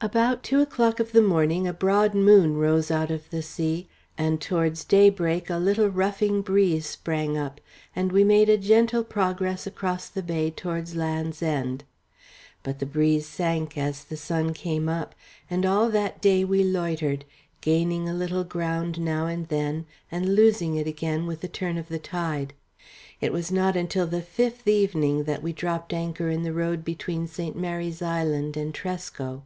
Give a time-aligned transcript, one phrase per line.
[0.00, 4.38] About two o'clock of the morning a broad moon rose out of the sea, and
[4.38, 7.58] towards daybreak a little ruffing breeze sprang up,
[7.96, 11.84] and we made a gentle progress across the bay towards Land's End;
[12.62, 15.14] but the breeze sank as the sun came up,
[15.48, 17.24] and all that day we loitered,
[17.62, 21.88] gaining a little ground now and then and losing it again with the turn of
[21.88, 22.52] the tide.
[23.22, 27.26] It was not until the fifth evening that we dropped anchor in the road between
[27.26, 27.56] St.
[27.56, 29.44] Mary's Island and Tresco.